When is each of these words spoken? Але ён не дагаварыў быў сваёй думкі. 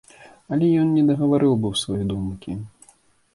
Але 0.55 0.69
ён 0.83 0.87
не 0.93 1.03
дагаварыў 1.09 1.53
быў 1.67 1.77
сваёй 1.83 2.01
думкі. 2.13 2.57